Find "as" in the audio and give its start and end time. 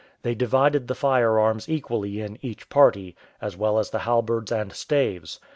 3.39-3.55, 3.77-3.91